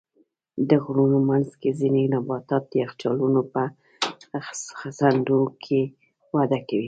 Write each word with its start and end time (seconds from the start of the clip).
د 0.69 0.71
غرونو 0.83 1.17
منځ 1.29 1.49
کې 1.61 1.69
ځینې 1.79 2.01
نباتات 2.13 2.63
د 2.67 2.73
یخچالونو 2.83 3.41
په 3.53 3.63
څنډو 4.97 5.41
کې 5.63 5.81
وده 6.35 6.59
کوي. 6.67 6.79